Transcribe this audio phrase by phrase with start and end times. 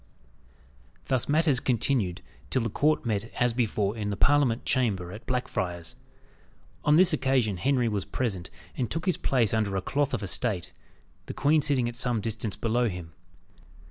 [1.05, 5.95] Thus matters continued till the court met as before in the Parliament chamber, at Blackfriars.
[6.83, 10.73] On this occasion Henry was present, and took his place under a cloth of estate,
[11.27, 13.11] the queen sitting at some distance below him.